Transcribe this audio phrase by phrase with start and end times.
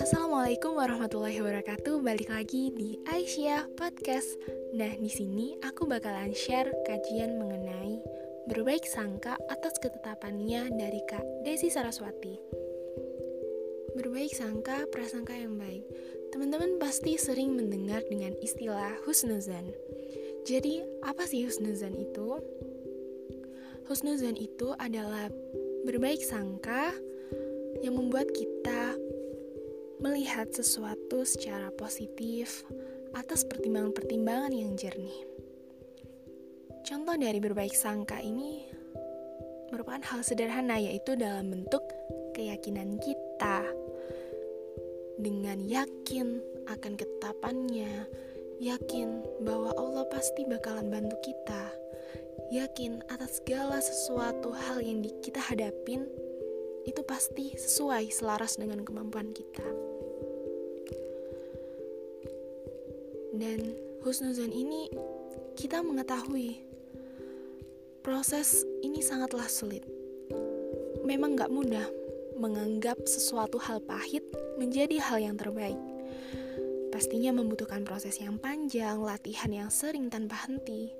[0.00, 2.00] Assalamualaikum warahmatullahi wabarakatuh.
[2.00, 4.40] Balik lagi di Aisyah Podcast.
[4.72, 8.00] Nah, di sini aku bakalan share kajian mengenai
[8.48, 12.40] berbaik sangka atas ketetapannya dari Kak Desi Saraswati.
[13.92, 15.84] Berbaik sangka, prasangka yang baik.
[16.32, 19.68] Teman-teman pasti sering mendengar dengan istilah husnuzan.
[20.48, 22.40] Jadi, apa sih husnuzan itu?
[23.88, 25.32] Husnuzan itu adalah
[25.88, 26.92] berbaik sangka
[27.80, 28.92] yang membuat kita
[30.04, 32.68] melihat sesuatu secara positif
[33.16, 35.24] atas pertimbangan-pertimbangan yang jernih.
[36.84, 38.68] Contoh dari berbaik sangka ini
[39.72, 41.80] merupakan hal sederhana yaitu dalam bentuk
[42.36, 43.64] keyakinan kita
[45.16, 48.04] dengan yakin akan ketetapannya,
[48.60, 51.87] yakin bahwa Allah pasti bakalan bantu kita
[52.48, 56.08] yakin atas segala sesuatu hal yang di kita hadapin
[56.88, 59.64] itu pasti sesuai selaras dengan kemampuan kita.
[63.36, 64.88] Dan husnuzon ini
[65.52, 66.64] kita mengetahui
[68.00, 69.84] proses ini sangatlah sulit.
[71.04, 71.84] Memang gak mudah
[72.40, 74.24] menganggap sesuatu hal pahit
[74.56, 75.76] menjadi hal yang terbaik
[76.88, 80.92] pastinya membutuhkan proses yang panjang, latihan yang sering tanpa henti.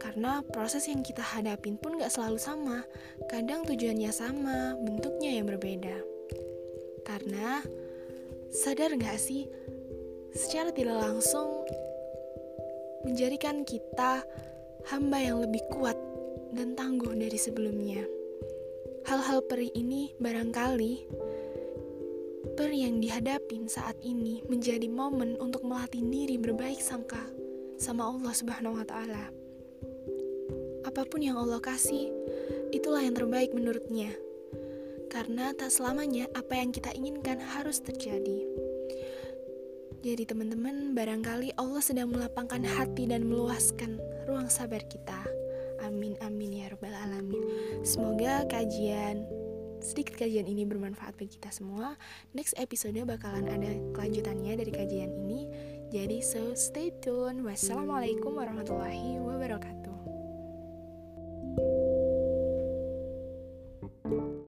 [0.00, 2.78] Karena proses yang kita hadapin pun gak selalu sama.
[3.28, 5.96] Kadang tujuannya sama, bentuknya yang berbeda.
[7.04, 7.60] Karena
[8.50, 9.48] sadar gak sih,
[10.32, 11.64] secara tidak langsung
[13.04, 14.24] menjadikan kita
[14.88, 15.96] hamba yang lebih kuat
[16.56, 18.04] dan tangguh dari sebelumnya.
[19.04, 20.92] Hal-hal perih ini barangkali
[22.54, 27.18] Per yang dihadapin saat ini menjadi momen untuk melatih diri berbaik sangka
[27.82, 29.26] sama Allah Subhanahu wa taala.
[30.86, 32.14] Apa pun yang Allah kasih,
[32.70, 34.14] itulah yang terbaik menurutnya.
[35.10, 38.46] Karena tak selamanya apa yang kita inginkan harus terjadi.
[40.06, 43.98] Jadi teman-teman, barangkali Allah sedang melapangkan hati dan meluaskan
[44.30, 45.26] ruang sabar kita.
[45.82, 47.42] Amin amin ya rabbal alamin.
[47.82, 49.43] Semoga kajian
[49.84, 51.94] sedikit kajian ini bermanfaat bagi kita semua.
[52.32, 55.46] Next episode bakalan ada kelanjutannya dari kajian ini.
[55.92, 57.44] Jadi so stay tune.
[57.44, 59.83] Wassalamualaikum warahmatullahi wabarakatuh.